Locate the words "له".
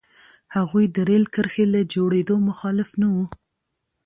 1.73-1.81